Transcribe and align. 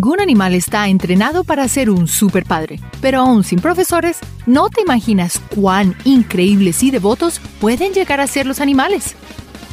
Ningún 0.00 0.20
animal 0.20 0.54
está 0.54 0.88
entrenado 0.88 1.44
para 1.44 1.68
ser 1.68 1.90
un 1.90 2.08
super 2.08 2.46
padre, 2.46 2.80
pero 3.02 3.20
aún 3.20 3.44
sin 3.44 3.58
profesores, 3.58 4.16
no 4.46 4.70
te 4.70 4.80
imaginas 4.80 5.42
cuán 5.54 5.94
increíbles 6.06 6.82
y 6.82 6.90
devotos 6.90 7.38
pueden 7.60 7.92
llegar 7.92 8.18
a 8.18 8.26
ser 8.26 8.46
los 8.46 8.62
animales. 8.62 9.14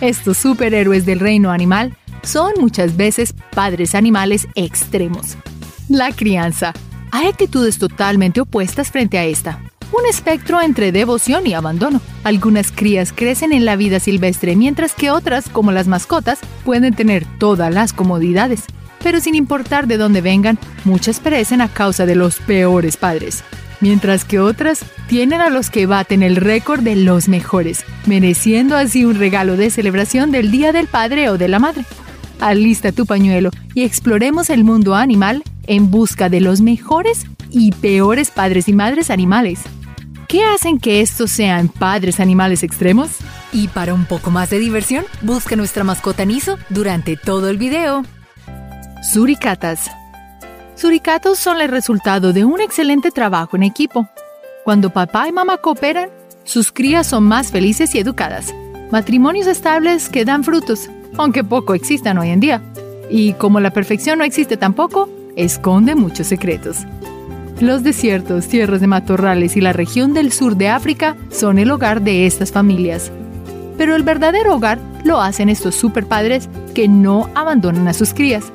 Estos 0.02 0.38
superhéroes 0.38 1.06
del 1.06 1.22
reino 1.22 1.50
animal 1.50 1.96
son 2.24 2.52
muchas 2.60 2.98
veces 2.98 3.34
padres 3.56 3.96
animales 3.96 4.50
extremos. 4.56 5.38
La 5.88 6.12
crianza. 6.12 6.74
Hay 7.12 7.28
actitudes 7.28 7.80
totalmente 7.80 8.42
opuestas 8.42 8.92
frente 8.92 9.18
a 9.18 9.24
esta. 9.24 9.62
Un 9.94 10.06
espectro 10.10 10.62
entre 10.62 10.92
devoción 10.92 11.48
y 11.48 11.54
abandono. 11.54 12.02
Algunas 12.26 12.74
crías 12.74 13.14
crecen 13.14 13.54
en 13.54 13.64
la 13.64 13.78
vida 13.78 14.02
silvestre 14.02 14.58
mientras 14.58 14.94
que 14.94 15.10
otras, 15.10 15.48
como 15.48 15.72
las 15.72 15.88
mascotas, 15.88 16.40
pueden 16.66 16.94
tener 16.94 17.26
todas 17.40 17.74
las 17.74 17.94
comodidades. 17.94 18.66
Pero 19.04 19.20
sin 19.20 19.36
importar 19.36 19.88
de 19.88 19.98
dónde 19.98 20.22
vengan, 20.22 20.58
muchas 20.86 21.20
perecen 21.20 21.62
a 21.62 21.70
causa 21.70 22.06
de 22.06 22.16
los 22.16 22.38
peores 22.38 22.98
padres. 22.98 23.44
Mientras 23.80 24.26
que 24.26 24.40
otras 24.40 24.84
tienen 25.08 25.40
a 25.40 25.50
los 25.50 25.70
que 25.70 25.86
baten 25.86 26.24
el 26.24 26.36
récord 26.36 26.82
de 26.82 26.96
los 26.96 27.28
mejores, 27.28 27.86
mereciendo 28.08 28.76
así 28.76 29.06
un 29.06 29.16
regalo 29.16 29.56
de 29.56 29.70
celebración 29.70 30.32
del 30.32 30.50
Día 30.50 30.72
del 30.72 30.88
Padre 30.88 31.30
o 31.30 31.38
de 31.38 31.48
la 31.48 31.60
Madre. 31.60 31.86
Alista 32.40 32.92
tu 32.92 33.06
pañuelo 33.06 33.52
y 33.74 33.84
exploremos 33.84 34.50
el 34.50 34.64
mundo 34.64 34.96
animal 34.96 35.44
en 35.68 35.92
busca 35.92 36.30
de 36.30 36.42
los 36.42 36.62
mejores 36.62 37.26
y 37.52 37.72
peores 37.72 38.32
padres 38.32 38.68
y 38.68 38.74
madres 38.74 39.10
animales. 39.10 39.60
¿Qué 40.28 40.44
hacen 40.44 40.78
que 40.80 41.02
estos 41.02 41.32
sean 41.32 41.70
padres 41.70 42.20
animales 42.20 42.64
extremos? 42.64 43.12
Y 43.54 43.70
para 43.70 43.94
un 43.94 44.06
poco 44.06 44.30
más 44.30 44.50
de 44.50 44.60
diversión, 44.60 45.06
busca 45.22 45.56
nuestra 45.56 45.84
mascota 45.84 46.26
Niso 46.26 46.58
durante 46.70 47.16
todo 47.16 47.50
el 47.50 47.58
video. 47.58 48.04
Suricatas. 49.02 49.92
Suricatos 50.76 51.38
son 51.38 51.62
el 51.62 51.70
resultado 51.70 52.34
de 52.34 52.46
un 52.46 52.60
excelente 52.60 53.12
trabajo 53.12 53.56
en 53.56 53.64
equipo. 53.64 54.10
Cuando 54.66 54.90
papá 54.90 55.28
y 55.28 55.32
mamá 55.32 55.58
cooperan, 55.58 56.10
sus 56.44 56.72
crías 56.72 57.06
son 57.06 57.24
más 57.24 57.52
felices 57.52 57.94
y 57.94 58.00
educadas. 58.00 58.54
Matrimonios 58.90 59.46
estables 59.46 60.10
que 60.10 60.26
dan 60.26 60.44
frutos, 60.44 60.90
aunque 61.16 61.44
poco 61.44 61.76
existan 61.76 62.18
hoy 62.18 62.30
en 62.30 62.40
día. 62.40 62.62
Y 63.10 63.34
como 63.34 63.60
la 63.60 63.72
perfección 63.72 64.18
no 64.18 64.24
existe 64.24 64.58
tampoco, 64.58 65.08
esconde 65.36 65.94
muchos 65.94 66.28
secretos. 66.28 66.80
Los 67.60 67.84
desiertos, 67.84 68.48
tierras 68.48 68.82
de 68.82 68.88
matorrales 68.88 69.56
y 69.58 69.62
la 69.62 69.74
región 69.74 70.14
del 70.14 70.32
sur 70.32 70.58
de 70.58 70.70
África 70.70 71.16
son 71.30 71.60
el 71.60 71.70
hogar 71.70 72.02
de 72.02 72.26
estas 72.26 72.52
familias. 72.52 73.12
Pero 73.78 73.96
el 73.96 74.02
verdadero 74.02 74.56
hogar 74.56 74.80
lo 75.04 75.22
hacen 75.22 75.50
estos 75.50 75.76
superpadres 75.76 76.50
que 76.74 76.88
no 76.88 77.30
abandonan 77.36 77.88
a 77.88 77.94
sus 77.94 78.16
crías. 78.16 78.52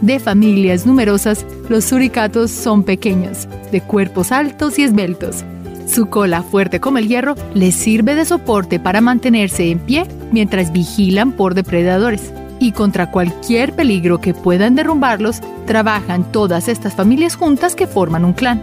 De 0.00 0.18
familias 0.18 0.86
numerosas, 0.86 1.44
los 1.68 1.84
suricatos 1.84 2.50
son 2.50 2.84
pequeños, 2.84 3.46
de 3.70 3.82
cuerpos 3.82 4.32
altos 4.32 4.78
y 4.78 4.84
esbeltos. 4.84 5.44
Su 5.86 6.06
cola, 6.06 6.42
fuerte 6.42 6.80
como 6.80 6.98
el 6.98 7.08
hierro, 7.08 7.34
les 7.52 7.74
sirve 7.74 8.14
de 8.14 8.24
soporte 8.24 8.80
para 8.80 9.00
mantenerse 9.00 9.70
en 9.70 9.78
pie 9.80 10.06
mientras 10.32 10.72
vigilan 10.72 11.32
por 11.32 11.54
depredadores 11.54 12.32
y 12.60 12.72
contra 12.72 13.10
cualquier 13.10 13.74
peligro 13.74 14.20
que 14.20 14.34
puedan 14.34 14.74
derrumbarlos, 14.74 15.40
trabajan 15.66 16.30
todas 16.30 16.68
estas 16.68 16.94
familias 16.94 17.34
juntas 17.34 17.74
que 17.74 17.86
forman 17.86 18.24
un 18.24 18.34
clan. 18.34 18.60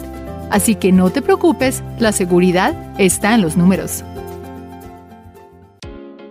Así 0.50 0.76
que 0.76 0.92
no 0.92 1.10
te 1.10 1.22
preocupes, 1.22 1.84
la 2.00 2.12
seguridad 2.12 2.74
está 2.98 3.36
en 3.36 3.42
los 3.42 3.58
números. 3.58 4.04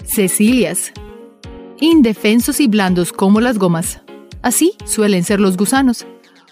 Cecilias. 0.04 0.92
Indefensos 1.78 2.60
y 2.60 2.68
blandos 2.68 3.12
como 3.12 3.40
las 3.40 3.58
gomas. 3.58 4.00
Así 4.46 4.74
suelen 4.84 5.24
ser 5.24 5.40
los 5.40 5.56
gusanos. 5.56 6.06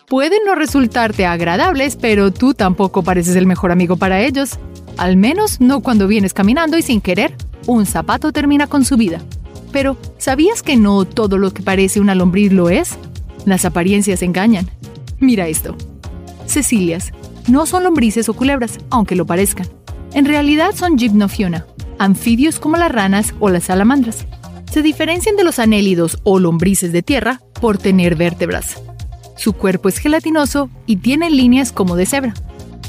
Pueden 0.09 0.41
no 0.45 0.57
resultarte 0.57 1.27
agradables, 1.27 1.95
pero 1.95 2.33
tú 2.33 2.53
tampoco 2.53 3.05
pareces 3.05 3.37
el 3.37 3.47
mejor 3.47 3.71
amigo 3.71 3.97
para 3.97 4.21
ellos. 4.21 4.59
Al 4.97 5.17
menos 5.17 5.61
no 5.61 5.79
cuando 5.79 6.09
vienes 6.09 6.35
caminando 6.35 6.77
y 6.77 6.83
sin 6.83 7.01
querer, 7.01 7.37
un 7.69 7.87
zapato 7.87 8.33
termina 8.33 8.67
con 8.67 8.85
su 8.85 8.97
vida. 8.97 9.21
Pero, 9.71 9.97
¿sabías 10.19 10.65
que 10.65 10.77
no 10.77 11.05
todo 11.05 11.39
lo 11.39 11.53
que 11.55 11.63
parece 11.63 12.01
una 12.01 12.17
lombriz 12.17 12.53
lo 12.53 12.69
es? 12.69 12.97
Las 13.45 13.65
apariencias 13.65 14.23
engañan. 14.23 14.69
Mira 15.21 15.47
esto. 15.47 15.77
Cecilias 16.49 17.13
no 17.47 17.65
son 17.65 17.85
lombrices 17.85 18.29
o 18.29 18.35
culebras, 18.35 18.81
aunque 18.91 19.15
lo 19.15 19.25
parezcan. 19.25 19.69
En 20.15 20.25
realidad 20.25 20.75
son 20.75 20.99
gymnofiona, 20.99 21.65
anfibios 22.01 22.59
como 22.59 22.77
las 22.77 22.91
ranas 22.91 23.35
o 23.39 23.51
las 23.51 23.63
salamandras. 23.63 24.27
Se 24.73 24.83
diferencian 24.83 25.37
de 25.37 25.45
los 25.45 25.61
anélidos 25.61 26.19
o 26.25 26.41
lombrices 26.41 26.91
de 26.91 27.05
tierra 27.05 27.41
por 27.65 27.79
tener 27.79 28.15
vértebras. 28.15 28.77
Su 29.39 29.55
cuerpo 29.55 29.89
es 29.89 29.97
gelatinoso 29.97 30.69
y 30.85 30.97
tiene 30.97 31.31
líneas 31.31 31.73
como 31.73 31.97
de 31.97 32.05
cebra. 32.05 32.35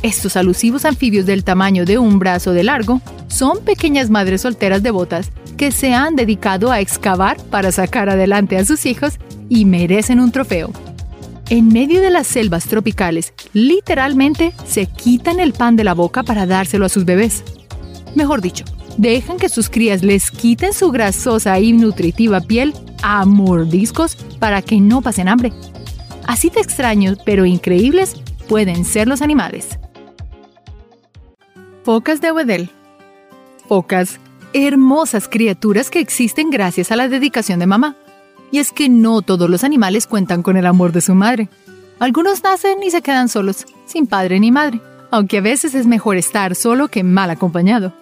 Estos 0.02 0.36
alusivos 0.36 0.84
anfibios 0.84 1.26
del 1.26 1.46
tamaño 1.46 1.86
de 1.86 1.98
un 1.98 2.20
brazo 2.20 2.52
de 2.52 2.66
largo 2.66 3.00
son 3.30 3.64
pequeñas 3.64 4.10
madres 4.10 4.42
solteras 4.42 4.84
devotas 4.84 5.32
que 5.56 5.72
se 5.72 5.94
han 5.94 6.18
dedicado 6.18 6.74
a 6.74 6.82
excavar 6.82 7.38
para 7.44 7.72
sacar 7.72 8.10
adelante 8.10 8.58
a 8.58 8.66
sus 8.66 8.86
hijos 8.86 9.14
y 9.48 9.64
merecen 9.64 10.20
un 10.20 10.34
trofeo. 10.34 10.72
En 11.50 11.70
medio 11.70 12.02
de 12.02 12.10
las 12.10 12.28
selvas 12.28 12.66
tropicales, 12.66 13.34
literalmente 13.54 14.52
se 14.68 14.88
quitan 14.88 15.40
el 15.40 15.54
pan 15.54 15.78
de 15.78 15.86
la 15.86 15.94
boca 15.94 16.22
para 16.22 16.46
dárselo 16.46 16.86
a 16.86 16.90
sus 16.90 17.06
bebés. 17.06 17.46
Mejor 18.14 18.42
dicho, 18.42 18.66
dejan 18.98 19.38
que 19.38 19.48
sus 19.48 19.70
crías 19.70 20.04
les 20.04 20.32
quiten 20.32 20.74
su 20.74 20.92
grasosa 20.92 21.58
y 21.62 21.72
nutritiva 21.72 22.42
piel 22.42 22.74
a 23.02 23.26
mordiscos 23.26 24.16
para 24.40 24.62
que 24.62 24.80
no 24.80 25.02
pasen 25.02 25.28
hambre. 25.28 25.54
Así 26.28 26.50
de 26.50 26.62
extraños 26.62 27.18
pero 27.26 27.46
increíbles 27.46 28.16
pueden 28.48 28.86
ser 28.86 29.08
los 29.08 29.22
animales. 29.22 29.80
Focas 31.84 32.22
de 32.22 32.32
Wedel. 32.32 32.70
Focas 33.68 34.20
hermosas 34.54 35.28
criaturas 35.28 35.90
que 35.90 36.00
existen 36.00 36.50
gracias 36.50 36.92
a 36.92 36.96
la 36.96 37.10
dedicación 37.10 37.60
de 37.60 37.68
mamá. 37.68 37.96
Y 38.52 38.60
es 38.60 38.72
que 38.72 38.88
no 38.88 39.22
todos 39.22 39.50
los 39.50 39.64
animales 39.64 40.08
cuentan 40.08 40.44
con 40.44 40.56
el 40.56 40.66
amor 40.66 40.94
de 40.94 41.02
su 41.02 41.14
madre. 41.14 41.50
Algunos 42.00 42.42
nacen 42.44 42.82
y 42.82 42.90
se 42.90 43.02
quedan 43.02 43.28
solos, 43.28 43.66
sin 43.86 44.08
padre 44.08 44.40
ni 44.40 44.52
madre, 44.52 44.80
aunque 45.12 45.40
a 45.40 45.42
veces 45.42 45.76
es 45.76 45.88
mejor 45.88 46.16
estar 46.18 46.56
solo 46.56 46.88
que 46.88 47.04
mal 47.04 47.30
acompañado. 47.30 47.94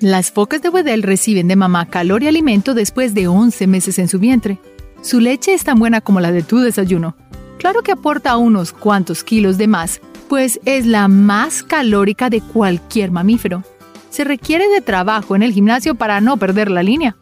Las 0.00 0.30
focas 0.30 0.62
de 0.62 0.70
Wedel 0.70 1.02
reciben 1.02 1.48
de 1.48 1.56
mamá 1.56 1.86
calor 1.86 2.22
y 2.22 2.28
alimento 2.28 2.74
después 2.74 3.14
de 3.14 3.28
11 3.28 3.66
meses 3.66 3.98
en 3.98 4.08
su 4.08 4.18
vientre. 4.18 4.58
Su 5.02 5.20
leche 5.20 5.54
es 5.54 5.64
tan 5.64 5.78
buena 5.78 6.00
como 6.00 6.20
la 6.20 6.32
de 6.32 6.42
tu 6.42 6.58
desayuno. 6.58 7.16
Claro 7.58 7.82
que 7.82 7.92
aporta 7.92 8.36
unos 8.36 8.72
cuantos 8.72 9.22
kilos 9.22 9.58
de 9.58 9.66
más, 9.66 10.00
pues 10.28 10.60
es 10.64 10.86
la 10.86 11.08
más 11.08 11.62
calórica 11.62 12.30
de 12.30 12.40
cualquier 12.40 13.10
mamífero 13.10 13.62
se 14.10 14.24
requiere 14.24 14.68
de 14.68 14.80
trabajo 14.80 15.34
en 15.36 15.42
el 15.42 15.52
gimnasio 15.52 15.94
para 15.94 16.20
no 16.20 16.36
perder 16.36 16.70
la 16.70 16.82
línea. 16.82 17.16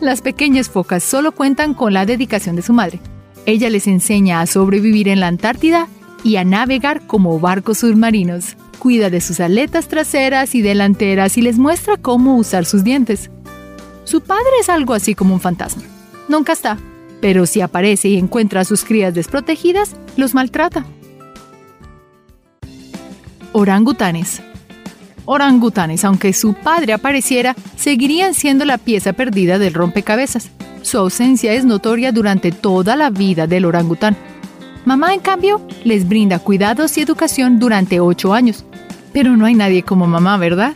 Las 0.00 0.22
pequeñas 0.22 0.68
focas 0.68 1.04
solo 1.04 1.32
cuentan 1.32 1.74
con 1.74 1.92
la 1.92 2.06
dedicación 2.06 2.56
de 2.56 2.62
su 2.62 2.72
madre. 2.72 2.98
Ella 3.46 3.70
les 3.70 3.86
enseña 3.86 4.40
a 4.40 4.46
sobrevivir 4.46 5.08
en 5.08 5.20
la 5.20 5.28
Antártida 5.28 5.86
y 6.24 6.36
a 6.36 6.44
navegar 6.44 7.06
como 7.06 7.38
barcos 7.38 7.78
submarinos. 7.78 8.56
Cuida 8.78 9.10
de 9.10 9.20
sus 9.20 9.40
aletas 9.40 9.88
traseras 9.88 10.54
y 10.54 10.62
delanteras 10.62 11.36
y 11.38 11.42
les 11.42 11.58
muestra 11.58 11.96
cómo 11.96 12.36
usar 12.36 12.64
sus 12.64 12.84
dientes. 12.84 13.30
Su 14.04 14.20
padre 14.20 14.52
es 14.60 14.68
algo 14.68 14.94
así 14.94 15.14
como 15.14 15.34
un 15.34 15.40
fantasma. 15.40 15.82
Nunca 16.28 16.52
está, 16.52 16.78
pero 17.20 17.46
si 17.46 17.60
aparece 17.60 18.08
y 18.08 18.18
encuentra 18.18 18.60
a 18.60 18.64
sus 18.64 18.84
crías 18.84 19.14
desprotegidas, 19.14 19.96
los 20.16 20.34
maltrata. 20.34 20.84
Orangutanes 23.52 24.42
orangutanes, 25.26 26.04
aunque 26.04 26.32
su 26.32 26.54
padre 26.54 26.92
apareciera, 26.92 27.56
seguirían 27.76 28.34
siendo 28.34 28.64
la 28.64 28.78
pieza 28.78 29.12
perdida 29.12 29.58
del 29.58 29.74
rompecabezas. 29.74 30.50
Su 30.82 30.98
ausencia 30.98 31.52
es 31.52 31.64
notoria 31.64 32.12
durante 32.12 32.52
toda 32.52 32.96
la 32.96 33.10
vida 33.10 33.46
del 33.46 33.64
orangután. 33.64 34.16
Mamá, 34.84 35.14
en 35.14 35.20
cambio, 35.20 35.62
les 35.82 36.06
brinda 36.06 36.38
cuidados 36.38 36.98
y 36.98 37.00
educación 37.00 37.58
durante 37.58 38.00
ocho 38.00 38.34
años. 38.34 38.64
Pero 39.12 39.36
no 39.36 39.46
hay 39.46 39.54
nadie 39.54 39.82
como 39.82 40.06
mamá, 40.06 40.36
¿verdad? 40.36 40.74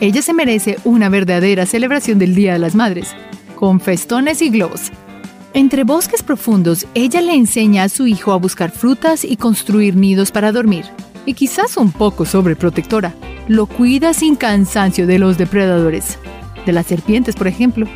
Ella 0.00 0.22
se 0.22 0.32
merece 0.32 0.78
una 0.84 1.10
verdadera 1.10 1.66
celebración 1.66 2.18
del 2.18 2.34
Día 2.34 2.54
de 2.54 2.58
las 2.58 2.74
Madres, 2.74 3.14
con 3.54 3.78
festones 3.78 4.40
y 4.40 4.48
globos. 4.48 4.90
Entre 5.54 5.84
bosques 5.84 6.22
profundos, 6.22 6.86
ella 6.94 7.20
le 7.20 7.34
enseña 7.34 7.82
a 7.82 7.88
su 7.90 8.06
hijo 8.06 8.32
a 8.32 8.36
buscar 8.36 8.70
frutas 8.70 9.22
y 9.22 9.36
construir 9.36 9.96
nidos 9.96 10.32
para 10.32 10.50
dormir, 10.50 10.86
y 11.26 11.34
quizás 11.34 11.76
un 11.76 11.92
poco 11.92 12.24
sobreprotectora 12.24 13.14
lo 13.48 13.66
cuida 13.66 14.14
sin 14.14 14.34
cansancio 14.36 15.06
de 15.06 15.18
los 15.18 15.36
depredadores, 15.36 16.18
de 16.64 16.72
las 16.72 16.86
serpientes, 16.86 17.34
por 17.34 17.48
ejemplo. 17.48 17.86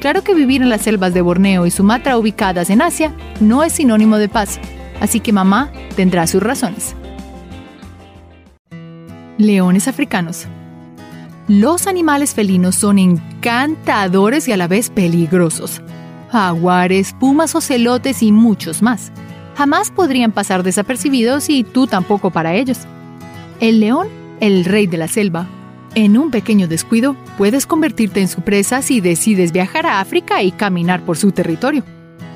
Claro 0.00 0.22
que 0.22 0.34
vivir 0.34 0.62
en 0.62 0.70
las 0.70 0.82
selvas 0.82 1.12
de 1.12 1.20
Borneo 1.20 1.66
y 1.66 1.70
Sumatra 1.70 2.16
ubicadas 2.16 2.70
en 2.70 2.80
Asia 2.80 3.12
no 3.40 3.64
es 3.64 3.74
sinónimo 3.74 4.16
de 4.16 4.28
paz, 4.28 4.60
así 5.00 5.20
que 5.20 5.32
mamá 5.32 5.70
tendrá 5.96 6.26
sus 6.26 6.42
razones. 6.42 6.94
Leones 9.38 9.88
africanos. 9.88 10.46
Los 11.48 11.86
animales 11.86 12.34
felinos 12.34 12.74
son 12.76 12.98
encantadores 12.98 14.48
y 14.48 14.52
a 14.52 14.56
la 14.56 14.68
vez 14.68 14.90
peligrosos. 14.90 15.82
Jaguares, 16.30 17.14
pumas, 17.18 17.54
ocelotes 17.54 18.22
y 18.22 18.32
muchos 18.32 18.82
más. 18.82 19.12
jamás 19.56 19.90
podrían 19.90 20.32
pasar 20.32 20.62
desapercibidos 20.62 21.48
y 21.48 21.62
tú 21.64 21.86
tampoco 21.86 22.30
para 22.30 22.54
ellos. 22.54 22.78
El 23.60 23.80
león, 23.80 24.08
el 24.40 24.64
rey 24.64 24.86
de 24.86 24.96
la 24.96 25.08
selva. 25.08 25.46
En 25.94 26.18
un 26.18 26.30
pequeño 26.30 26.66
descuido, 26.66 27.14
puedes 27.38 27.66
convertirte 27.66 28.20
en 28.20 28.28
su 28.28 28.40
presa 28.40 28.82
si 28.82 29.00
decides 29.00 29.52
viajar 29.52 29.86
a 29.86 30.00
África 30.00 30.42
y 30.42 30.50
caminar 30.50 31.02
por 31.02 31.16
su 31.16 31.30
territorio. 31.30 31.84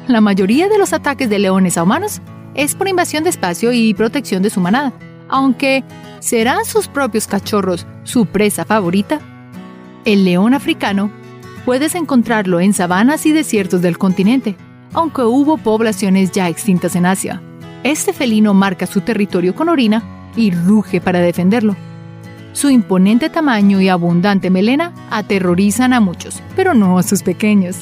La 0.06 0.20
mayoría 0.20 0.68
de 0.68 0.78
los 0.78 0.92
ataques 0.92 1.28
de 1.28 1.40
leones 1.40 1.76
a 1.76 1.82
humanos 1.82 2.20
es 2.58 2.74
por 2.74 2.88
invasión 2.88 3.22
de 3.22 3.30
espacio 3.30 3.72
y 3.72 3.94
protección 3.94 4.42
de 4.42 4.50
su 4.50 4.60
manada, 4.60 4.92
aunque 5.28 5.84
¿serán 6.18 6.64
sus 6.64 6.88
propios 6.88 7.28
cachorros 7.28 7.86
su 8.02 8.26
presa 8.26 8.64
favorita? 8.64 9.20
El 10.04 10.24
león 10.24 10.54
africano 10.54 11.08
puedes 11.64 11.94
encontrarlo 11.94 12.58
en 12.58 12.72
sabanas 12.72 13.26
y 13.26 13.32
desiertos 13.32 13.80
del 13.80 13.96
continente, 13.96 14.56
aunque 14.92 15.22
hubo 15.22 15.56
poblaciones 15.56 16.32
ya 16.32 16.48
extintas 16.48 16.96
en 16.96 17.06
Asia. 17.06 17.40
Este 17.84 18.12
felino 18.12 18.54
marca 18.54 18.88
su 18.88 19.02
territorio 19.02 19.54
con 19.54 19.68
orina 19.68 20.02
y 20.34 20.50
ruge 20.50 21.00
para 21.00 21.20
defenderlo. 21.20 21.76
Su 22.54 22.70
imponente 22.70 23.30
tamaño 23.30 23.80
y 23.80 23.88
abundante 23.88 24.50
melena 24.50 24.92
aterrorizan 25.10 25.92
a 25.92 26.00
muchos, 26.00 26.42
pero 26.56 26.74
no 26.74 26.98
a 26.98 27.04
sus 27.04 27.22
pequeños. 27.22 27.76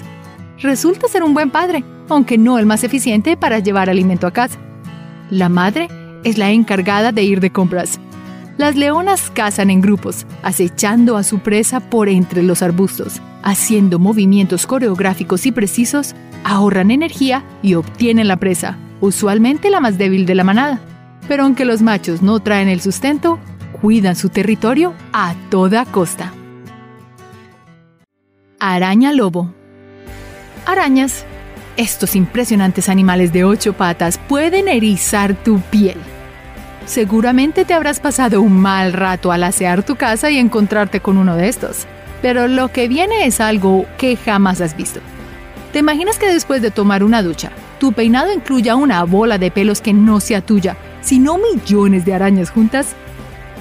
Resulta 0.60 1.08
ser 1.08 1.22
un 1.22 1.32
buen 1.32 1.50
padre, 1.50 1.82
aunque 2.10 2.36
no 2.36 2.58
el 2.58 2.66
más 2.66 2.84
eficiente 2.84 3.38
para 3.38 3.58
llevar 3.58 3.88
alimento 3.88 4.26
a 4.26 4.32
casa. 4.32 4.58
La 5.30 5.48
madre 5.48 5.88
es 6.24 6.38
la 6.38 6.50
encargada 6.50 7.12
de 7.12 7.22
ir 7.22 7.40
de 7.40 7.50
compras. 7.50 7.98
Las 8.58 8.74
leonas 8.74 9.30
cazan 9.30 9.70
en 9.70 9.80
grupos, 9.80 10.26
acechando 10.42 11.16
a 11.16 11.22
su 11.22 11.40
presa 11.40 11.80
por 11.80 12.08
entre 12.08 12.42
los 12.42 12.62
arbustos, 12.62 13.20
haciendo 13.42 13.98
movimientos 13.98 14.66
coreográficos 14.66 15.44
y 15.46 15.52
precisos, 15.52 16.14
ahorran 16.44 16.90
energía 16.90 17.44
y 17.62 17.74
obtienen 17.74 18.28
la 18.28 18.36
presa, 18.36 18.78
usualmente 19.00 19.68
la 19.68 19.80
más 19.80 19.98
débil 19.98 20.26
de 20.26 20.34
la 20.34 20.44
manada. 20.44 20.80
Pero 21.28 21.42
aunque 21.42 21.64
los 21.64 21.82
machos 21.82 22.22
no 22.22 22.40
traen 22.40 22.68
el 22.68 22.80
sustento, 22.80 23.38
cuidan 23.80 24.16
su 24.16 24.30
territorio 24.30 24.94
a 25.12 25.34
toda 25.50 25.84
costa. 25.84 26.32
Araña 28.58 29.12
lobo. 29.12 29.52
Arañas. 30.64 31.26
Estos 31.76 32.16
impresionantes 32.16 32.88
animales 32.88 33.34
de 33.34 33.44
ocho 33.44 33.74
patas 33.74 34.16
pueden 34.16 34.66
erizar 34.66 35.34
tu 35.34 35.60
piel. 35.60 35.98
Seguramente 36.86 37.66
te 37.66 37.74
habrás 37.74 38.00
pasado 38.00 38.40
un 38.40 38.58
mal 38.58 38.94
rato 38.94 39.30
al 39.30 39.44
asear 39.44 39.82
tu 39.82 39.96
casa 39.96 40.30
y 40.30 40.38
encontrarte 40.38 41.00
con 41.00 41.18
uno 41.18 41.36
de 41.36 41.48
estos. 41.48 41.86
Pero 42.22 42.48
lo 42.48 42.68
que 42.68 42.88
viene 42.88 43.26
es 43.26 43.42
algo 43.42 43.84
que 43.98 44.16
jamás 44.16 44.62
has 44.62 44.74
visto. 44.74 45.00
¿Te 45.74 45.80
imaginas 45.80 46.18
que 46.18 46.32
después 46.32 46.62
de 46.62 46.70
tomar 46.70 47.04
una 47.04 47.22
ducha, 47.22 47.50
tu 47.78 47.92
peinado 47.92 48.32
incluya 48.32 48.74
una 48.74 49.04
bola 49.04 49.36
de 49.36 49.50
pelos 49.50 49.82
que 49.82 49.92
no 49.92 50.20
sea 50.20 50.40
tuya, 50.40 50.78
sino 51.02 51.36
millones 51.36 52.06
de 52.06 52.14
arañas 52.14 52.48
juntas? 52.48 52.94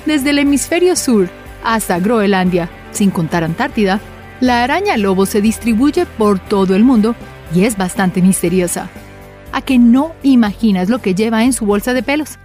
Desde 0.05 0.29
el 0.29 0.39
hemisferio 0.39 0.95
sur 0.95 1.27
hasta 1.65 1.99
Groenlandia, 1.99 2.69
sin 2.91 3.09
contar 3.09 3.43
Antártida, 3.43 3.99
la 4.39 4.63
araña 4.63 4.95
lobo 4.95 5.25
se 5.25 5.41
distribuye 5.41 6.05
por 6.05 6.39
todo 6.39 6.75
el 6.75 6.85
mundo 6.85 7.13
y 7.53 7.65
es 7.65 7.77
bastante 7.77 8.21
misteriosa. 8.21 8.89
¿A 9.51 9.61
que 9.61 9.77
no 9.77 10.13
imaginas 10.23 10.89
lo 10.89 10.99
que 10.99 11.15
lleva 11.15 11.43
en 11.43 11.53
su 11.53 11.65
bolsa 11.65 11.93
de 11.93 12.03
pelos? 12.03 12.37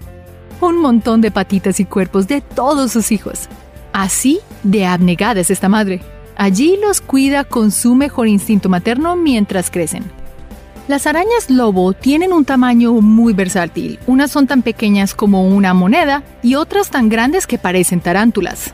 Un 0.60 0.80
montón 0.80 1.20
de 1.20 1.30
patitas 1.30 1.80
y 1.80 1.84
cuerpos 1.84 2.28
de 2.28 2.40
todos 2.40 2.92
sus 2.92 3.12
hijos. 3.12 3.48
Así 3.92 4.40
de 4.62 4.86
abnegada 4.86 5.40
es 5.40 5.50
esta 5.50 5.68
madre. 5.68 6.00
Allí 6.36 6.78
los 6.80 7.00
cuida 7.00 7.44
con 7.44 7.70
su 7.70 7.94
mejor 7.94 8.28
instinto 8.28 8.68
materno 8.68 9.16
mientras 9.16 9.70
crecen. 9.70 10.04
Las 10.88 11.06
arañas 11.06 11.50
lobo 11.50 11.92
tienen 11.92 12.32
un 12.32 12.44
tamaño 12.44 12.92
muy 12.94 13.32
versátil. 13.32 13.98
Unas 14.06 14.30
son 14.30 14.46
tan 14.46 14.62
pequeñas 14.62 15.14
como 15.14 15.46
una 15.46 15.72
moneda 15.72 16.22
y 16.42 16.56
otras 16.56 16.90
tan 16.90 17.08
grandes 17.08 17.46
que 17.46 17.58
parecen 17.58 18.00
tarántulas. 18.00 18.72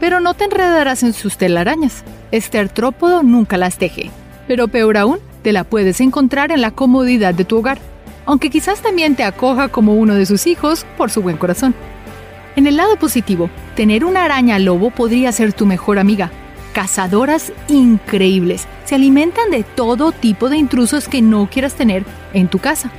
Pero 0.00 0.20
no 0.20 0.34
te 0.34 0.44
enredarás 0.44 1.02
en 1.02 1.12
sus 1.12 1.36
telarañas. 1.36 2.02
Este 2.32 2.58
artrópodo 2.58 3.22
nunca 3.22 3.56
las 3.58 3.78
teje. 3.78 4.10
Pero 4.48 4.68
peor 4.68 4.96
aún, 4.96 5.18
te 5.46 5.52
la 5.52 5.62
puedes 5.62 6.00
encontrar 6.00 6.50
en 6.50 6.60
la 6.60 6.72
comodidad 6.72 7.32
de 7.32 7.44
tu 7.44 7.58
hogar, 7.58 7.78
aunque 8.24 8.50
quizás 8.50 8.82
también 8.82 9.14
te 9.14 9.22
acoja 9.22 9.68
como 9.68 9.94
uno 9.94 10.16
de 10.16 10.26
sus 10.26 10.48
hijos 10.48 10.84
por 10.96 11.08
su 11.08 11.22
buen 11.22 11.36
corazón. 11.36 11.72
En 12.56 12.66
el 12.66 12.76
lado 12.76 12.96
positivo, 12.96 13.48
tener 13.76 14.04
una 14.04 14.24
araña 14.24 14.58
lobo 14.58 14.90
podría 14.90 15.30
ser 15.30 15.52
tu 15.52 15.64
mejor 15.64 16.00
amiga, 16.00 16.32
cazadoras 16.72 17.52
increíbles. 17.68 18.66
Se 18.86 18.96
alimentan 18.96 19.52
de 19.52 19.62
todo 19.62 20.10
tipo 20.10 20.48
de 20.48 20.56
intrusos 20.56 21.06
que 21.06 21.22
no 21.22 21.48
quieras 21.48 21.74
tener 21.74 22.04
en 22.32 22.48
tu 22.48 22.58
casa. 22.58 22.90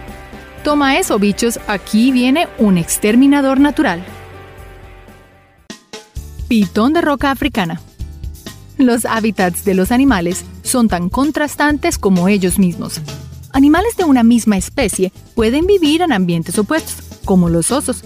Toma 0.63 0.97
eso, 0.97 1.19
bichos, 1.19 1.59
aquí 1.67 2.13
viene 2.13 2.47
un 2.59 2.77
exterminador 2.77 3.59
natural. 3.59 4.01
Pitón 6.47 6.93
de 6.93 7.01
roca 7.01 7.29
africana. 7.29 7.81
Los 8.77 9.05
hábitats 9.05 9.65
de 9.65 9.73
los 9.73 9.91
animales 9.91 10.45
son 10.61 10.87
tan 10.87 11.09
contrastantes 11.09 11.97
como 11.97 12.27
ellos 12.27 12.59
mismos. 12.59 13.01
Animales 13.51 13.97
de 13.97 14.03
una 14.03 14.23
misma 14.23 14.55
especie 14.55 15.11
pueden 15.33 15.65
vivir 15.65 16.03
en 16.03 16.11
ambientes 16.11 16.59
opuestos, 16.59 16.97
como 17.25 17.49
los 17.49 17.71
osos. 17.71 18.03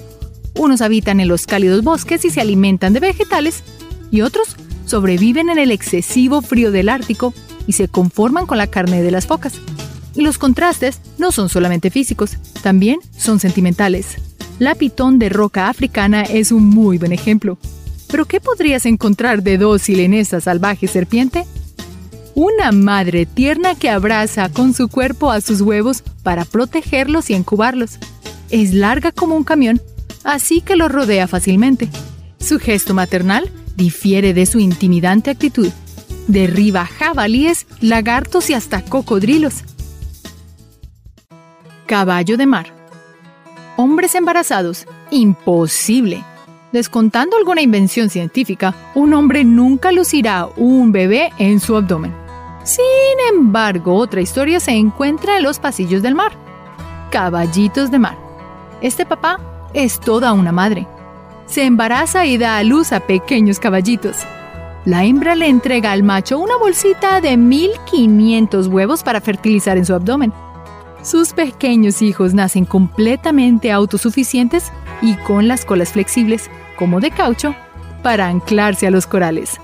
Unos 0.55 0.79
habitan 0.81 1.19
en 1.19 1.27
los 1.27 1.45
cálidos 1.45 1.83
bosques 1.83 2.23
y 2.23 2.29
se 2.29 2.39
alimentan 2.39 2.93
de 2.93 3.01
vegetales, 3.01 3.63
y 4.11 4.21
otros 4.21 4.55
sobreviven 4.85 5.49
en 5.49 5.59
el 5.59 5.71
excesivo 5.71 6.41
frío 6.41 6.71
del 6.71 6.87
Ártico 6.87 7.33
y 7.67 7.73
se 7.73 7.89
conforman 7.89 8.45
con 8.45 8.57
la 8.57 8.67
carne 8.67 9.01
de 9.01 9.11
las 9.11 9.27
focas. 9.27 9.53
Y 10.15 10.21
los 10.21 10.37
contrastes 10.37 11.01
no 11.17 11.33
son 11.33 11.49
solamente 11.49 11.89
físicos, 11.89 12.37
también 12.61 12.99
son 13.17 13.41
sentimentales. 13.41 14.15
La 14.57 14.75
pitón 14.75 15.19
de 15.19 15.27
roca 15.27 15.67
africana 15.67 16.23
es 16.23 16.53
un 16.53 16.65
muy 16.65 16.97
buen 16.97 17.11
ejemplo. 17.11 17.57
¿Pero 18.11 18.25
qué 18.25 18.41
podrías 18.41 18.85
encontrar 18.85 19.41
de 19.41 19.57
dócil 19.57 20.01
en 20.01 20.13
esa 20.13 20.41
salvaje 20.41 20.87
serpiente? 20.87 21.45
Una 22.35 22.71
madre 22.71 23.25
tierna 23.25 23.75
que 23.75 23.89
abraza 23.89 24.49
con 24.49 24.73
su 24.73 24.89
cuerpo 24.89 25.31
a 25.31 25.39
sus 25.39 25.61
huevos 25.61 26.03
para 26.23 26.43
protegerlos 26.43 27.29
y 27.29 27.33
incubarlos. 27.33 27.97
Es 28.49 28.73
larga 28.73 29.11
como 29.13 29.35
un 29.35 29.45
camión, 29.45 29.81
así 30.23 30.59
que 30.61 30.75
los 30.75 30.91
rodea 30.91 31.27
fácilmente. 31.27 31.89
Su 32.39 32.59
gesto 32.59 32.93
maternal 32.93 33.49
difiere 33.77 34.33
de 34.33 34.45
su 34.45 34.59
intimidante 34.59 35.31
actitud. 35.31 35.69
Derriba 36.27 36.85
jabalíes, 36.85 37.65
lagartos 37.79 38.49
y 38.49 38.53
hasta 38.53 38.83
cocodrilos. 38.83 39.63
Caballo 41.85 42.37
de 42.37 42.45
mar. 42.45 42.67
Hombres 43.77 44.15
embarazados. 44.15 44.85
Imposible. 45.11 46.23
Descontando 46.71 47.37
alguna 47.37 47.61
invención 47.61 48.09
científica, 48.09 48.73
un 48.95 49.13
hombre 49.13 49.43
nunca 49.43 49.91
lucirá 49.91 50.47
un 50.55 50.91
bebé 50.91 51.31
en 51.37 51.59
su 51.59 51.75
abdomen. 51.75 52.13
Sin 52.63 52.83
embargo, 53.29 53.95
otra 53.95 54.21
historia 54.21 54.59
se 54.59 54.71
encuentra 54.71 55.37
en 55.37 55.43
los 55.43 55.59
pasillos 55.59 56.01
del 56.01 56.15
mar. 56.15 56.31
Caballitos 57.11 57.91
de 57.91 57.99
mar. 57.99 58.17
Este 58.81 59.05
papá 59.05 59.39
es 59.73 59.99
toda 59.99 60.33
una 60.33 60.51
madre 60.51 60.87
se 61.51 61.65
embaraza 61.65 62.25
y 62.25 62.37
da 62.37 62.57
a 62.57 62.63
luz 62.63 62.93
a 62.93 63.01
pequeños 63.01 63.59
caballitos. 63.59 64.19
La 64.85 65.03
hembra 65.03 65.35
le 65.35 65.47
entrega 65.47 65.91
al 65.91 66.01
macho 66.01 66.39
una 66.39 66.55
bolsita 66.55 67.19
de 67.19 67.35
1500 67.35 68.67
huevos 68.67 69.03
para 69.03 69.19
fertilizar 69.19 69.77
en 69.77 69.85
su 69.85 69.93
abdomen. 69.93 70.31
Sus 71.03 71.33
pequeños 71.33 72.01
hijos 72.01 72.33
nacen 72.33 72.63
completamente 72.63 73.69
autosuficientes 73.69 74.71
y 75.01 75.15
con 75.15 75.47
las 75.47 75.65
colas 75.65 75.93
flexibles, 75.93 76.49
como 76.75 76.99
de 76.99 77.11
caucho, 77.11 77.55
para 78.03 78.27
anclarse 78.27 78.87
a 78.87 78.91
los 78.91 79.07
corales. 79.07 79.59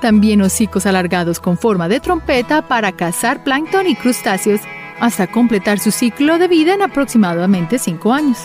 También 0.00 0.42
hocicos 0.42 0.86
alargados 0.86 1.40
con 1.40 1.58
forma 1.58 1.88
de 1.88 2.00
trompeta 2.00 2.62
para 2.62 2.92
cazar 2.92 3.42
plancton 3.42 3.86
y 3.86 3.96
crustáceos 3.96 4.60
hasta 5.00 5.26
completar 5.26 5.78
su 5.78 5.90
ciclo 5.90 6.38
de 6.38 6.48
vida 6.48 6.74
en 6.74 6.82
aproximadamente 6.82 7.78
5 7.78 8.12
años. 8.12 8.38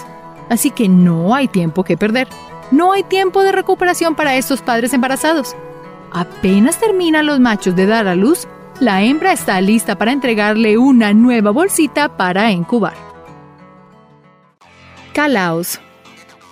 Así 0.49 0.71
que 0.71 0.89
no 0.89 1.33
hay 1.33 1.47
tiempo 1.47 1.83
que 1.83 1.97
perder. 1.97 2.27
No 2.71 2.91
hay 2.91 3.03
tiempo 3.03 3.43
de 3.43 3.51
recuperación 3.51 4.15
para 4.15 4.35
estos 4.35 4.61
padres 4.61 4.93
embarazados. 4.93 5.55
Apenas 6.11 6.79
terminan 6.79 7.25
los 7.25 7.39
machos 7.39 7.75
de 7.75 7.85
dar 7.85 8.07
a 8.07 8.15
luz, 8.15 8.47
la 8.79 9.03
hembra 9.03 9.33
está 9.33 9.59
lista 9.61 9.97
para 9.97 10.11
entregarle 10.11 10.77
una 10.77 11.13
nueva 11.13 11.51
bolsita 11.51 12.17
para 12.17 12.51
incubar. 12.51 12.93
Calaos. 15.13 15.79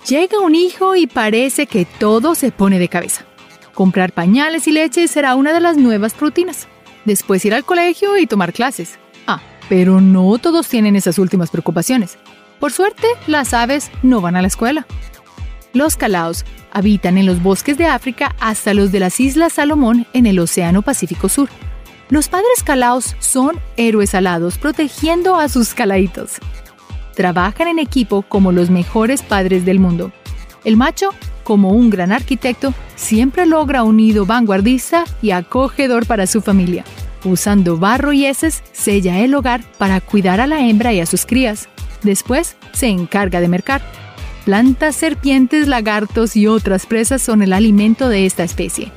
Llega 0.08 0.40
un 0.40 0.56
hijo 0.56 0.96
y 0.96 1.06
parece 1.06 1.66
que 1.66 1.84
todo 1.84 2.34
se 2.34 2.50
pone 2.50 2.80
de 2.80 2.88
cabeza. 2.88 3.24
Comprar 3.72 4.12
pañales 4.12 4.66
y 4.66 4.72
leche 4.72 5.06
será 5.06 5.36
una 5.36 5.52
de 5.52 5.60
las 5.60 5.76
nuevas 5.76 6.18
rutinas. 6.18 6.66
Después 7.04 7.44
ir 7.44 7.54
al 7.54 7.64
colegio 7.64 8.16
y 8.16 8.26
tomar 8.26 8.52
clases. 8.52 8.98
Ah, 9.26 9.40
pero 9.68 10.00
no 10.00 10.36
todos 10.38 10.68
tienen 10.68 10.96
esas 10.96 11.18
últimas 11.18 11.50
preocupaciones. 11.50 12.18
Por 12.58 12.72
suerte, 12.72 13.06
las 13.26 13.54
aves 13.54 13.90
no 14.02 14.20
van 14.20 14.34
a 14.36 14.42
la 14.42 14.48
escuela. 14.48 14.86
Los 15.72 15.96
calaos 15.96 16.44
habitan 16.72 17.16
en 17.16 17.26
los 17.26 17.42
bosques 17.42 17.78
de 17.78 17.86
África 17.86 18.34
hasta 18.40 18.74
los 18.74 18.92
de 18.92 19.00
las 19.00 19.20
Islas 19.20 19.54
Salomón 19.54 20.06
en 20.12 20.26
el 20.26 20.38
Océano 20.38 20.82
Pacífico 20.82 21.28
Sur. 21.28 21.48
Los 22.10 22.28
padres 22.28 22.62
calaos 22.64 23.16
son 23.20 23.58
héroes 23.76 24.14
alados 24.14 24.58
protegiendo 24.58 25.36
a 25.36 25.48
sus 25.48 25.74
calaitos. 25.74 26.32
Trabajan 27.14 27.68
en 27.68 27.78
equipo 27.78 28.22
como 28.22 28.52
los 28.52 28.70
mejores 28.70 29.22
padres 29.22 29.64
del 29.64 29.78
mundo. 29.78 30.12
El 30.64 30.76
macho, 30.76 31.10
como 31.44 31.70
un 31.70 31.90
gran 31.90 32.12
arquitecto, 32.12 32.72
siempre 32.94 33.46
logra 33.46 33.82
un 33.82 33.96
nido 33.96 34.26
vanguardista 34.26 35.04
y 35.20 35.32
acogedor 35.32 36.06
para 36.06 36.26
su 36.26 36.40
familia. 36.40 36.84
Usando 37.24 37.78
barro 37.78 38.12
y 38.12 38.26
heces, 38.26 38.62
sella 38.72 39.20
el 39.20 39.34
hogar 39.34 39.62
para 39.78 40.00
cuidar 40.00 40.40
a 40.40 40.46
la 40.46 40.60
hembra 40.60 40.92
y 40.92 41.00
a 41.00 41.06
sus 41.06 41.26
crías. 41.26 41.68
Después, 42.02 42.56
se 42.72 42.88
encarga 42.88 43.40
de 43.40 43.48
mercar. 43.48 43.82
Plantas, 44.44 44.96
serpientes, 44.96 45.68
lagartos 45.68 46.36
y 46.36 46.48
otras 46.48 46.86
presas 46.86 47.22
son 47.22 47.42
el 47.42 47.52
alimento 47.52 48.08
de 48.08 48.26
esta 48.26 48.42
especie. 48.42 48.90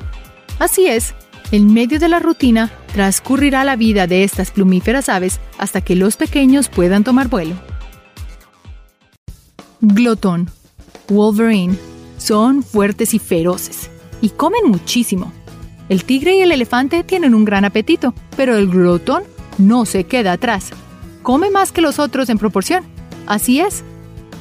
Así 0.58 0.88
es, 0.88 1.14
en 1.52 1.74
medio 1.74 2.00
de 2.00 2.10
la 2.10 2.20
rutina 2.20 2.72
transcurrirá 2.94 3.64
la 3.64 3.76
vida 3.76 4.08
de 4.08 4.24
estas 4.24 4.52
plumíferas 4.52 5.10
aves 5.10 5.40
hasta 5.58 5.82
que 5.82 5.96
los 5.96 6.18
pequeños 6.18 6.70
puedan 6.70 7.04
tomar 7.04 7.28
vuelo. 7.28 7.56
Glotón, 9.88 10.50
Wolverine, 11.10 11.78
son 12.18 12.64
fuertes 12.64 13.14
y 13.14 13.20
feroces, 13.20 13.92
y 14.20 14.30
comen 14.30 14.66
muchísimo. 14.66 15.32
El 15.90 16.06
tigre 16.06 16.36
y 16.36 16.42
el 16.42 16.52
elefante 16.52 17.04
tienen 17.04 17.36
un 17.36 17.46
gran 17.46 17.66
apetito, 17.66 18.16
pero 18.36 18.56
el 18.56 18.68
glotón 18.68 19.22
no 19.60 19.86
se 19.86 20.06
queda 20.06 20.32
atrás. 20.32 20.72
Come 21.22 21.52
más 21.52 21.72
que 21.72 21.82
los 21.82 22.00
otros 22.00 22.30
en 22.30 22.40
proporción. 22.40 22.84
Así 23.28 23.60
es. 23.60 23.84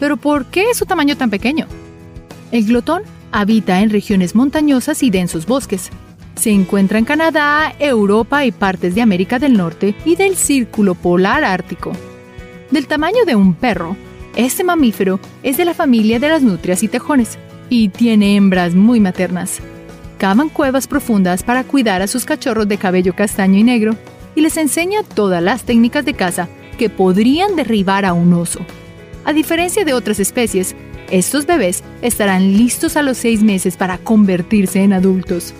Pero 0.01 0.17
¿por 0.17 0.47
qué 0.47 0.71
es 0.71 0.79
su 0.79 0.87
tamaño 0.87 1.15
tan 1.15 1.29
pequeño? 1.29 1.67
El 2.51 2.65
glotón 2.65 3.03
habita 3.31 3.83
en 3.83 3.91
regiones 3.91 4.35
montañosas 4.35 5.03
y 5.03 5.11
densos 5.11 5.45
bosques. 5.45 5.91
Se 6.37 6.53
encuentra 6.53 6.99
en 6.99 7.05
Canadá, 7.05 7.75
Europa 7.79 8.47
y 8.47 8.51
partes 8.51 8.95
de 8.95 9.03
América 9.03 9.39
del 9.39 9.59
Norte 9.59 9.95
y 10.07 10.17
del 10.17 10.37
Círculo 10.37 10.95
Polar 10.95 11.45
Ártico. 11.45 11.93
Del 12.71 12.87
tamaño 12.87 13.27
de 13.27 13.37
un 13.37 13.53
perro, 13.53 13.95
este 14.37 14.65
mamífero 14.65 15.21
es 15.43 15.57
de 15.57 15.65
la 15.65 15.75
familia 15.75 16.19
de 16.19 16.29
las 16.29 16.43
nutrias 16.43 16.83
y 16.83 16.89
tejones 16.89 17.39
y 17.69 17.89
tiene 17.89 18.37
hembras 18.37 18.75
muy 18.75 19.01
maternas. 19.01 19.61
Cavan 20.19 20.49
cuevas 20.49 20.87
profundas 20.87 21.43
para 21.43 21.65
cuidar 21.65 22.03
a 22.03 22.07
sus 22.07 22.25
cachorros 22.25 22.69
de 22.69 22.79
cabello 22.79 23.15
castaño 23.15 23.59
y 23.59 23.63
negro 23.63 23.97
y 24.35 24.41
les 24.41 24.57
enseña 24.57 25.03
todas 25.03 25.43
las 25.43 25.65
técnicas 25.65 26.05
de 26.05 26.15
caza 26.15 26.49
que 26.79 26.91
podrían 26.91 27.57
derribar 27.57 28.05
a 28.05 28.13
un 28.13 28.33
oso. 28.33 28.61
A 29.25 29.33
diferencia 29.33 29.85
de 29.85 29.95
otras 29.95 30.21
especies, 30.21 30.75
estos 31.11 31.47
bebés 31.47 31.83
estarán 32.03 32.57
listos 32.57 32.97
a 32.97 33.03
los 33.03 33.19
seis 33.19 33.43
meses 33.43 33.77
para 33.77 33.99
convertirse 33.99 34.83
en 34.83 34.93
adultos. 34.93 35.55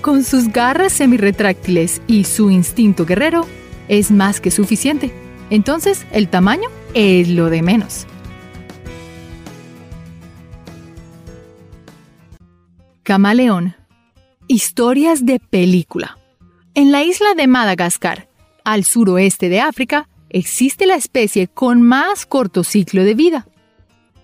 Con 0.00 0.24
sus 0.24 0.48
garras 0.48 0.92
semirretráctiles 0.92 2.00
y 2.06 2.24
su 2.24 2.50
instinto 2.50 3.04
guerrero, 3.04 3.46
es 3.88 4.10
más 4.10 4.40
que 4.40 4.50
suficiente. 4.50 5.12
Entonces, 5.50 6.06
el 6.12 6.28
tamaño 6.28 6.68
es 6.94 7.28
lo 7.28 7.50
de 7.50 7.62
menos. 7.62 8.06
Camaleón. 13.02 13.74
Historias 14.46 15.24
de 15.24 15.40
película. 15.40 16.18
En 16.74 16.92
la 16.92 17.02
isla 17.02 17.34
de 17.34 17.46
Madagascar, 17.46 18.28
al 18.62 18.84
suroeste 18.84 19.48
de 19.48 19.60
África, 19.60 20.08
existe 20.28 20.84
la 20.86 20.96
especie 20.96 21.48
con 21.48 21.80
más 21.80 22.26
corto 22.26 22.62
ciclo 22.62 23.02
de 23.02 23.14
vida. 23.14 23.48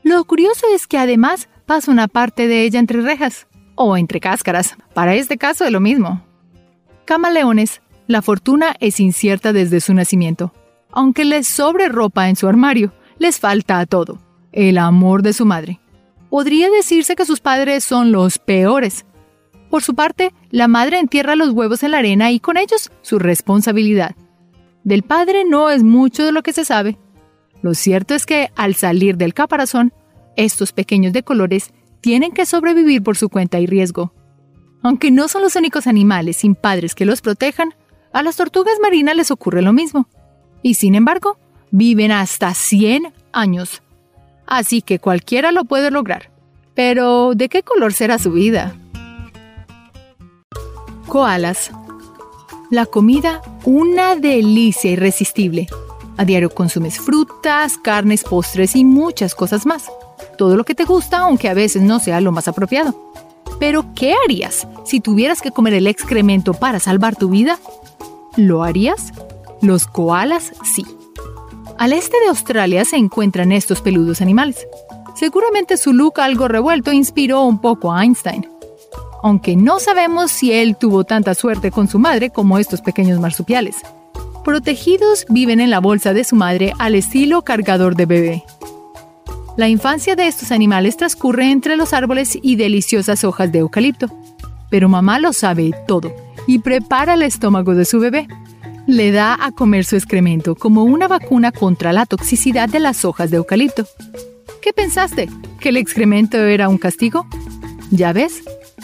Lo 0.02 0.22
curioso 0.24 0.66
es 0.74 0.86
que 0.86 0.98
además 0.98 1.48
pasa 1.64 1.90
una 1.90 2.06
parte 2.06 2.48
de 2.48 2.64
ella 2.64 2.78
entre 2.78 3.00
rejas 3.00 3.46
o 3.76 3.96
entre 3.96 4.20
cáscaras. 4.20 4.76
Para 4.92 5.14
este 5.14 5.38
caso 5.38 5.64
es 5.64 5.72
lo 5.72 5.80
mismo. 5.80 6.22
Camaleones, 7.06 7.80
la 8.06 8.20
fortuna 8.20 8.76
es 8.78 9.00
incierta 9.00 9.54
desde 9.54 9.80
su 9.80 9.94
nacimiento. 9.94 10.52
Aunque 10.92 11.24
les 11.24 11.48
sobre 11.48 11.88
ropa 11.88 12.28
en 12.28 12.36
su 12.36 12.46
armario, 12.46 12.92
les 13.18 13.40
falta 13.40 13.80
a 13.80 13.86
todo. 13.86 14.18
El 14.52 14.76
amor 14.76 15.22
de 15.22 15.32
su 15.32 15.46
madre. 15.46 15.80
Podría 16.30 16.70
decirse 16.70 17.16
que 17.16 17.24
sus 17.24 17.40
padres 17.40 17.84
son 17.84 18.12
los 18.12 18.38
peores. 18.38 19.06
Por 19.70 19.82
su 19.82 19.94
parte, 19.94 20.32
la 20.50 20.68
madre 20.68 20.98
entierra 20.98 21.36
los 21.36 21.50
huevos 21.50 21.82
en 21.82 21.92
la 21.92 21.98
arena 21.98 22.30
y 22.30 22.40
con 22.40 22.56
ellos 22.56 22.90
su 23.02 23.18
responsabilidad. 23.18 24.14
Del 24.84 25.02
padre 25.02 25.44
no 25.44 25.70
es 25.70 25.82
mucho 25.82 26.24
de 26.24 26.32
lo 26.32 26.42
que 26.42 26.52
se 26.52 26.64
sabe. 26.64 26.98
Lo 27.62 27.74
cierto 27.74 28.14
es 28.14 28.26
que, 28.26 28.50
al 28.54 28.74
salir 28.74 29.16
del 29.16 29.34
caparazón, 29.34 29.92
estos 30.36 30.72
pequeños 30.72 31.12
de 31.12 31.22
colores 31.22 31.72
tienen 32.00 32.32
que 32.32 32.46
sobrevivir 32.46 33.02
por 33.02 33.16
su 33.16 33.28
cuenta 33.28 33.58
y 33.58 33.66
riesgo. 33.66 34.12
Aunque 34.82 35.10
no 35.10 35.26
son 35.26 35.42
los 35.42 35.56
únicos 35.56 35.86
animales 35.86 36.36
sin 36.36 36.54
padres 36.54 36.94
que 36.94 37.06
los 37.06 37.20
protejan, 37.20 37.74
a 38.12 38.22
las 38.22 38.36
tortugas 38.36 38.78
marinas 38.80 39.16
les 39.16 39.30
ocurre 39.30 39.62
lo 39.62 39.72
mismo. 39.72 40.08
Y 40.62 40.74
sin 40.74 40.94
embargo, 40.94 41.38
viven 41.72 42.12
hasta 42.12 42.54
100 42.54 43.12
años. 43.32 43.82
Así 44.46 44.82
que 44.82 44.98
cualquiera 44.98 45.52
lo 45.52 45.64
puede 45.64 45.90
lograr. 45.90 46.30
Pero, 46.74 47.34
¿de 47.34 47.48
qué 47.48 47.62
color 47.62 47.92
será 47.92 48.18
su 48.18 48.32
vida? 48.32 48.76
Koalas 51.06 51.70
la 52.70 52.86
comida, 52.86 53.42
una 53.64 54.16
delicia 54.16 54.90
irresistible. 54.90 55.68
A 56.16 56.24
diario 56.24 56.50
consumes 56.50 56.98
frutas, 56.98 57.78
carnes, 57.78 58.24
postres 58.24 58.74
y 58.74 58.84
muchas 58.84 59.34
cosas 59.34 59.66
más. 59.66 59.90
Todo 60.36 60.56
lo 60.56 60.64
que 60.64 60.74
te 60.74 60.84
gusta, 60.84 61.18
aunque 61.18 61.48
a 61.48 61.54
veces 61.54 61.82
no 61.82 62.00
sea 62.00 62.20
lo 62.20 62.32
más 62.32 62.48
apropiado. 62.48 63.12
Pero, 63.60 63.94
¿qué 63.94 64.14
harías 64.24 64.66
si 64.84 65.00
tuvieras 65.00 65.40
que 65.40 65.52
comer 65.52 65.74
el 65.74 65.86
excremento 65.86 66.54
para 66.54 66.80
salvar 66.80 67.16
tu 67.16 67.30
vida? 67.30 67.58
¿Lo 68.36 68.64
harías? 68.64 69.12
Los 69.62 69.86
koalas 69.86 70.52
sí. 70.64 70.84
Al 71.78 71.92
este 71.92 72.18
de 72.20 72.28
Australia 72.28 72.84
se 72.84 72.96
encuentran 72.96 73.52
estos 73.52 73.80
peludos 73.80 74.20
animales. 74.20 74.66
Seguramente 75.14 75.76
su 75.76 75.92
look 75.92 76.20
algo 76.20 76.48
revuelto 76.48 76.92
inspiró 76.92 77.42
un 77.44 77.60
poco 77.60 77.92
a 77.92 78.02
Einstein 78.02 78.46
aunque 79.26 79.56
no 79.56 79.80
sabemos 79.80 80.30
si 80.30 80.52
él 80.52 80.76
tuvo 80.76 81.02
tanta 81.02 81.34
suerte 81.34 81.72
con 81.72 81.88
su 81.88 81.98
madre 81.98 82.30
como 82.30 82.58
estos 82.58 82.80
pequeños 82.80 83.18
marsupiales. 83.18 83.78
Protegidos 84.44 85.26
viven 85.28 85.58
en 85.58 85.70
la 85.70 85.80
bolsa 85.80 86.12
de 86.12 86.22
su 86.22 86.36
madre 86.36 86.72
al 86.78 86.94
estilo 86.94 87.42
cargador 87.42 87.96
de 87.96 88.06
bebé. 88.06 88.44
La 89.56 89.68
infancia 89.68 90.14
de 90.14 90.28
estos 90.28 90.52
animales 90.52 90.96
transcurre 90.96 91.50
entre 91.50 91.76
los 91.76 91.92
árboles 91.92 92.38
y 92.40 92.54
deliciosas 92.54 93.24
hojas 93.24 93.50
de 93.50 93.58
eucalipto. 93.60 94.06
Pero 94.70 94.88
mamá 94.88 95.18
lo 95.18 95.32
sabe 95.32 95.72
todo 95.88 96.14
y 96.46 96.60
prepara 96.60 97.14
el 97.14 97.22
estómago 97.22 97.74
de 97.74 97.84
su 97.84 97.98
bebé. 97.98 98.28
Le 98.86 99.10
da 99.10 99.36
a 99.44 99.50
comer 99.50 99.84
su 99.84 99.96
excremento 99.96 100.54
como 100.54 100.84
una 100.84 101.08
vacuna 101.08 101.50
contra 101.50 101.92
la 101.92 102.06
toxicidad 102.06 102.68
de 102.68 102.78
las 102.78 103.04
hojas 103.04 103.32
de 103.32 103.38
eucalipto. 103.38 103.84
¿Qué 104.62 104.72
pensaste? 104.72 105.28
¿Que 105.58 105.70
el 105.70 105.76
excremento 105.76 106.38
era 106.38 106.68
un 106.68 106.78
castigo? 106.78 107.26
Ya 107.90 108.12
ves, 108.12 108.42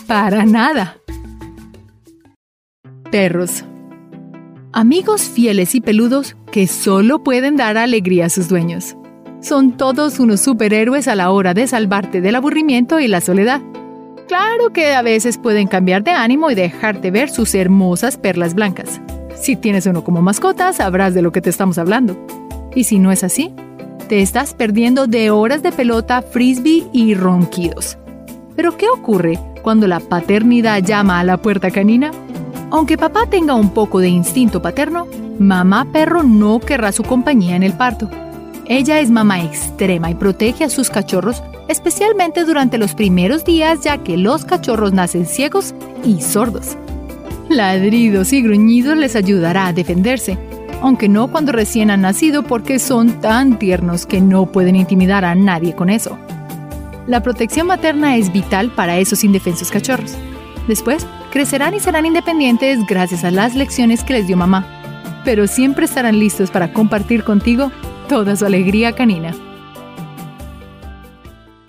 para 0.08 0.44
nada. 0.44 0.96
Perros. 3.12 3.64
Amigos 4.72 5.22
fieles 5.22 5.74
y 5.76 5.80
peludos 5.80 6.34
que 6.50 6.66
solo 6.66 7.22
pueden 7.22 7.56
dar 7.56 7.78
alegría 7.78 8.26
a 8.26 8.30
sus 8.30 8.48
dueños. 8.48 8.96
Son 9.40 9.76
todos 9.76 10.18
unos 10.18 10.40
superhéroes 10.40 11.06
a 11.08 11.14
la 11.14 11.30
hora 11.30 11.54
de 11.54 11.66
salvarte 11.66 12.20
del 12.20 12.36
aburrimiento 12.36 12.98
y 12.98 13.06
la 13.06 13.20
soledad. 13.20 13.60
Claro 14.26 14.70
que 14.72 14.94
a 14.94 15.02
veces 15.02 15.38
pueden 15.38 15.68
cambiar 15.68 16.02
de 16.02 16.12
ánimo 16.12 16.50
y 16.50 16.54
dejarte 16.54 17.10
ver 17.10 17.28
sus 17.28 17.54
hermosas 17.54 18.16
perlas 18.16 18.54
blancas. 18.54 19.00
Si 19.42 19.56
tienes 19.56 19.86
uno 19.86 20.04
como 20.04 20.22
mascota, 20.22 20.72
sabrás 20.72 21.14
de 21.14 21.20
lo 21.20 21.32
que 21.32 21.40
te 21.40 21.50
estamos 21.50 21.76
hablando. 21.76 22.16
Y 22.76 22.84
si 22.84 23.00
no 23.00 23.10
es 23.10 23.24
así, 23.24 23.52
te 24.08 24.22
estás 24.22 24.54
perdiendo 24.54 25.08
de 25.08 25.30
horas 25.30 25.64
de 25.64 25.72
pelota, 25.72 26.22
frisbee 26.22 26.84
y 26.92 27.14
ronquidos. 27.14 27.98
Pero 28.54 28.76
¿qué 28.76 28.88
ocurre 28.88 29.40
cuando 29.62 29.88
la 29.88 29.98
paternidad 29.98 30.80
llama 30.84 31.18
a 31.18 31.24
la 31.24 31.38
puerta 31.38 31.72
canina? 31.72 32.12
Aunque 32.70 32.96
papá 32.96 33.26
tenga 33.28 33.56
un 33.56 33.70
poco 33.70 33.98
de 33.98 34.10
instinto 34.10 34.62
paterno, 34.62 35.08
mamá 35.40 35.88
perro 35.90 36.22
no 36.22 36.60
querrá 36.60 36.92
su 36.92 37.02
compañía 37.02 37.56
en 37.56 37.64
el 37.64 37.72
parto. 37.72 38.08
Ella 38.66 39.00
es 39.00 39.10
mamá 39.10 39.42
extrema 39.42 40.08
y 40.08 40.14
protege 40.14 40.62
a 40.62 40.70
sus 40.70 40.88
cachorros, 40.88 41.42
especialmente 41.66 42.44
durante 42.44 42.78
los 42.78 42.94
primeros 42.94 43.44
días 43.44 43.80
ya 43.80 43.98
que 43.98 44.16
los 44.16 44.44
cachorros 44.44 44.92
nacen 44.92 45.26
ciegos 45.26 45.74
y 46.04 46.20
sordos. 46.20 46.76
Ladridos 47.48 48.32
y 48.32 48.42
gruñidos 48.42 48.96
les 48.96 49.16
ayudará 49.16 49.66
a 49.66 49.72
defenderse, 49.72 50.38
aunque 50.80 51.08
no 51.08 51.30
cuando 51.30 51.52
recién 51.52 51.90
han 51.90 52.02
nacido 52.02 52.42
porque 52.44 52.78
son 52.78 53.20
tan 53.20 53.58
tiernos 53.58 54.06
que 54.06 54.20
no 54.20 54.46
pueden 54.46 54.76
intimidar 54.76 55.24
a 55.24 55.34
nadie 55.34 55.74
con 55.74 55.90
eso. 55.90 56.18
La 57.06 57.22
protección 57.22 57.66
materna 57.66 58.16
es 58.16 58.32
vital 58.32 58.70
para 58.70 58.96
esos 58.98 59.24
indefensos 59.24 59.70
cachorros. 59.70 60.16
Después, 60.68 61.06
crecerán 61.32 61.74
y 61.74 61.80
serán 61.80 62.06
independientes 62.06 62.78
gracias 62.86 63.24
a 63.24 63.30
las 63.30 63.54
lecciones 63.54 64.04
que 64.04 64.12
les 64.14 64.26
dio 64.26 64.36
mamá. 64.36 64.66
Pero 65.24 65.46
siempre 65.46 65.84
estarán 65.84 66.18
listos 66.18 66.50
para 66.50 66.72
compartir 66.72 67.24
contigo 67.24 67.72
toda 68.08 68.36
su 68.36 68.46
alegría 68.46 68.92
canina. 68.92 69.34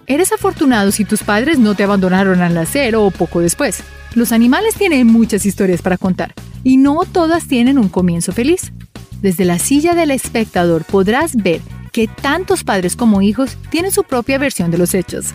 Eres 0.05 0.33
afortunado 0.33 0.91
si 0.91 1.05
tus 1.05 1.23
padres 1.23 1.59
no 1.59 1.75
te 1.75 1.83
abandonaron 1.83 2.41
al 2.41 2.53
nacer 2.53 2.95
o 2.95 3.09
poco 3.09 3.39
después. 3.39 3.83
Los 4.15 4.31
animales 4.31 4.75
tienen 4.75 5.07
muchas 5.07 5.45
historias 5.45 5.81
para 5.81 5.97
contar 5.97 6.33
y 6.63 6.77
no 6.77 6.99
todas 7.05 7.47
tienen 7.47 7.77
un 7.77 7.87
comienzo 7.89 8.33
feliz. 8.33 8.73
Desde 9.21 9.45
la 9.45 9.59
silla 9.59 9.95
del 9.95 10.11
espectador 10.11 10.83
podrás 10.83 11.35
ver 11.35 11.61
que 11.93 12.07
tantos 12.07 12.63
padres 12.63 12.95
como 12.95 13.21
hijos 13.21 13.57
tienen 13.69 13.91
su 13.91 14.03
propia 14.03 14.37
versión 14.37 14.71
de 14.71 14.77
los 14.77 14.93
hechos. 14.93 15.27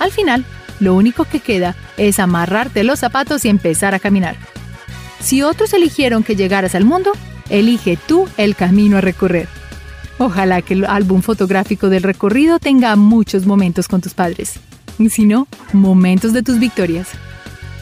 Al 0.00 0.10
final, 0.10 0.44
lo 0.80 0.94
único 0.94 1.24
que 1.24 1.38
queda 1.38 1.76
es 1.96 2.18
amarrarte 2.18 2.82
los 2.82 2.98
zapatos 2.98 3.44
y 3.44 3.50
empezar 3.50 3.94
a 3.94 4.00
caminar. 4.00 4.36
Si 5.20 5.42
otros 5.42 5.72
eligieron 5.74 6.24
que 6.24 6.34
llegaras 6.34 6.74
al 6.74 6.84
mundo, 6.84 7.12
elige 7.50 7.96
tú 8.08 8.26
el 8.36 8.56
camino 8.56 8.96
a 8.96 9.00
recorrer. 9.00 9.48
Ojalá 10.22 10.62
que 10.62 10.74
el 10.74 10.84
álbum 10.84 11.20
fotográfico 11.20 11.88
del 11.88 12.04
recorrido 12.04 12.60
tenga 12.60 12.94
muchos 12.94 13.44
momentos 13.44 13.88
con 13.88 14.00
tus 14.00 14.14
padres. 14.14 14.54
Y 14.96 15.10
si 15.10 15.24
no, 15.24 15.48
momentos 15.72 16.32
de 16.32 16.44
tus 16.44 16.60
victorias. 16.60 17.08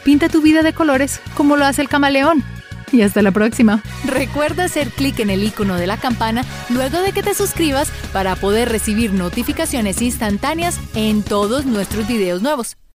Pinta 0.03 0.27
tu 0.27 0.41
vida 0.41 0.63
de 0.63 0.73
colores 0.73 1.21
como 1.35 1.55
lo 1.55 1.65
hace 1.65 1.83
el 1.83 1.87
camaleón. 1.87 2.43
Y 2.91 3.03
hasta 3.03 3.21
la 3.21 3.29
próxima. 3.29 3.83
Recuerda 4.05 4.63
hacer 4.63 4.89
clic 4.89 5.19
en 5.19 5.29
el 5.29 5.43
icono 5.43 5.75
de 5.75 5.85
la 5.85 5.97
campana 5.97 6.43
luego 6.69 6.99
de 7.01 7.11
que 7.11 7.21
te 7.21 7.35
suscribas 7.35 7.91
para 8.11 8.35
poder 8.35 8.69
recibir 8.69 9.13
notificaciones 9.13 10.01
instantáneas 10.01 10.79
en 10.95 11.21
todos 11.21 11.67
nuestros 11.67 12.07
videos 12.07 12.41
nuevos. 12.41 12.75